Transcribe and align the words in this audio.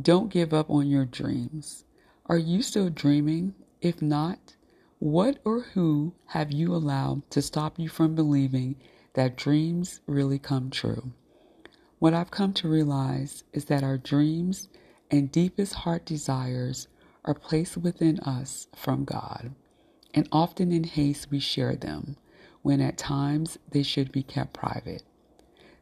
Don't 0.00 0.30
give 0.30 0.54
up 0.54 0.70
on 0.70 0.88
your 0.88 1.04
dreams. 1.04 1.84
Are 2.24 2.38
you 2.38 2.62
still 2.62 2.88
dreaming? 2.88 3.54
If 3.82 4.00
not, 4.00 4.56
what 4.98 5.38
or 5.44 5.60
who 5.74 6.14
have 6.28 6.50
you 6.50 6.74
allowed 6.74 7.28
to 7.30 7.42
stop 7.42 7.78
you 7.78 7.90
from 7.90 8.14
believing 8.14 8.76
that 9.14 9.36
dreams 9.36 10.00
really 10.06 10.38
come 10.38 10.70
true? 10.70 11.12
What 11.98 12.14
I've 12.14 12.30
come 12.30 12.54
to 12.54 12.68
realize 12.68 13.44
is 13.52 13.66
that 13.66 13.82
our 13.82 13.98
dreams 13.98 14.68
and 15.10 15.30
deepest 15.30 15.74
heart 15.74 16.06
desires 16.06 16.88
are 17.24 17.34
placed 17.34 17.76
within 17.76 18.18
us 18.20 18.68
from 18.74 19.04
God, 19.04 19.54
and 20.14 20.26
often 20.32 20.72
in 20.72 20.84
haste 20.84 21.30
we 21.30 21.38
share 21.38 21.76
them, 21.76 22.16
when 22.62 22.80
at 22.80 22.96
times 22.96 23.58
they 23.70 23.82
should 23.82 24.10
be 24.10 24.22
kept 24.22 24.54
private. 24.54 25.02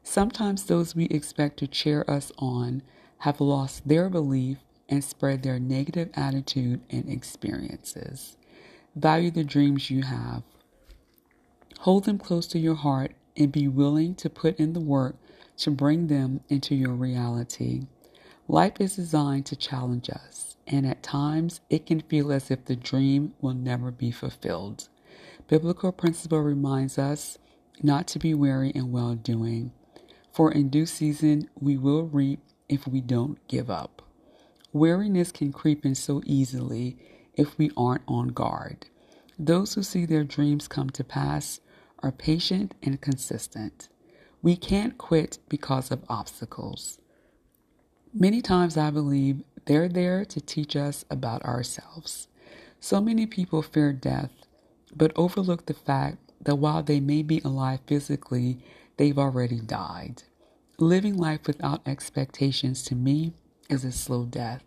Sometimes 0.03 0.65
those 0.65 0.97
we 0.97 1.05
expect 1.07 1.59
to 1.59 1.69
cheer 1.69 2.05
us 2.09 2.33
on 2.39 2.83
have 3.21 3.41
lost 3.41 3.87
their 3.87 4.09
belief 4.09 4.59
and 4.88 5.05
spread 5.05 5.42
their 5.42 5.59
negative 5.59 6.11
attitude 6.15 6.80
and 6.91 7.09
experiences. 7.09 8.37
Value 8.97 9.30
the 9.30 9.45
dreams 9.45 9.91
you 9.91 10.02
have. 10.02 10.42
Hold 11.80 12.05
them 12.05 12.19
close 12.19 12.47
to 12.48 12.59
your 12.59 12.75
heart 12.75 13.12
and 13.37 13.52
be 13.52 13.69
willing 13.69 14.14
to 14.16 14.28
put 14.28 14.59
in 14.59 14.73
the 14.73 14.80
work 14.80 15.16
to 15.59 15.70
bring 15.70 16.06
them 16.06 16.41
into 16.48 16.75
your 16.75 16.92
reality. 16.92 17.83
Life 18.48 18.80
is 18.80 18.97
designed 18.97 19.47
to 19.47 19.56
challenge 19.56 20.11
us, 20.11 20.56
and 20.66 20.87
at 20.87 21.02
times 21.02 21.61
it 21.70 21.87
can 21.87 22.00
feel 22.00 22.33
as 22.33 22.50
if 22.50 22.64
the 22.64 22.77
dream 22.77 23.34
will 23.41 23.55
never 23.55 23.91
be 23.91 24.11
fulfilled. 24.11 24.89
Biblical 25.47 25.92
principle 25.92 26.41
reminds 26.41 26.98
us 26.98 27.39
not 27.83 28.06
to 28.09 28.19
be 28.19 28.34
weary 28.34 28.70
in 28.70 28.92
well 28.92 29.14
doing, 29.14 29.73
for 30.33 30.50
in 30.50 30.69
due 30.70 30.87
season 30.87 31.48
we 31.61 31.77
will 31.77 32.05
reap 32.05 32.41
if 32.70 32.87
we 32.88 33.02
don't 33.02 33.47
give 33.48 33.69
up. 33.70 34.01
Weariness 34.73 35.33
can 35.33 35.52
creep 35.52 35.84
in 35.84 35.95
so 35.97 36.23
easily 36.24 36.97
if 37.34 37.58
we 37.58 37.70
aren't 37.77 38.05
on 38.08 38.28
guard. 38.28 38.86
Those 39.39 39.75
who 39.75 39.83
see 39.83 40.06
their 40.06 40.25
dreams 40.25 40.69
come 40.69 40.91
to 40.91 41.05
pass 41.05 41.61
are 42.03 42.12
patient 42.12 42.75
and 42.83 43.00
consistent. 43.00 43.89
We 44.42 44.56
can't 44.56 44.97
quit 44.97 45.39
because 45.48 45.91
of 45.91 46.05
obstacles. 46.08 47.00
Many 48.14 48.41
times 48.42 48.77
I 48.77 48.91
believe 48.91 49.42
they're 49.67 49.89
there 49.89 50.25
to 50.27 50.41
teach 50.41 50.77
us 50.77 51.05
about 51.11 51.45
ourselves. 51.45 52.28
So 52.80 53.00
many 53.00 53.27
people 53.27 53.62
fear 53.62 53.92
death, 53.92 54.30
but 54.97 55.12
overlook 55.17 55.67
the 55.67 55.75
fact 55.75 56.19
that 56.41 56.56
while 56.56 56.83
they 56.83 57.00
may 57.00 57.23
be 57.23 57.41
alive 57.45 57.80
physically, 57.86 58.58
they've 58.97 59.19
already 59.19 59.61
died. 59.61 60.23
Living 60.81 61.19
life 61.19 61.47
without 61.47 61.86
expectations 61.86 62.83
to 62.83 62.95
me 62.95 63.34
is 63.69 63.84
a 63.84 63.92
slow 63.92 64.25
death. 64.25 64.62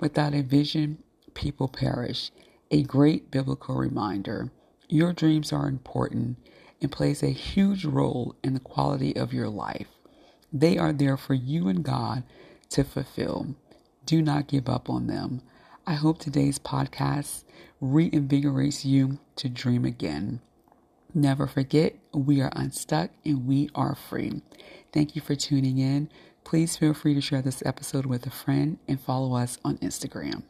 Without 0.00 0.34
a 0.34 0.42
vision, 0.42 0.98
people 1.34 1.68
perish. 1.68 2.32
A 2.72 2.82
great 2.82 3.30
biblical 3.30 3.76
reminder. 3.76 4.50
Your 4.88 5.12
dreams 5.12 5.52
are 5.52 5.68
important 5.68 6.38
and 6.82 6.90
plays 6.90 7.22
a 7.22 7.28
huge 7.28 7.84
role 7.84 8.34
in 8.42 8.54
the 8.54 8.58
quality 8.58 9.14
of 9.14 9.32
your 9.32 9.48
life. 9.48 9.86
They 10.52 10.76
are 10.76 10.92
there 10.92 11.16
for 11.16 11.34
you 11.34 11.68
and 11.68 11.84
God 11.84 12.24
to 12.70 12.82
fulfill. 12.82 13.54
Do 14.04 14.20
not 14.20 14.48
give 14.48 14.68
up 14.68 14.90
on 14.90 15.06
them. 15.06 15.40
I 15.86 15.94
hope 15.94 16.18
today's 16.18 16.58
podcast 16.58 17.44
reinvigorates 17.80 18.84
you 18.84 19.20
to 19.36 19.48
dream 19.48 19.84
again. 19.84 20.40
Never 21.16 21.46
forget, 21.46 21.94
we 22.12 22.40
are 22.40 22.50
unstuck 22.56 23.10
and 23.24 23.46
we 23.46 23.70
are 23.72 23.94
free. 23.94 24.42
Thank 24.92 25.14
you 25.14 25.22
for 25.22 25.36
tuning 25.36 25.78
in. 25.78 26.10
Please 26.42 26.76
feel 26.76 26.92
free 26.92 27.14
to 27.14 27.20
share 27.20 27.40
this 27.40 27.62
episode 27.64 28.04
with 28.04 28.26
a 28.26 28.30
friend 28.30 28.78
and 28.88 29.00
follow 29.00 29.36
us 29.36 29.58
on 29.64 29.78
Instagram. 29.78 30.42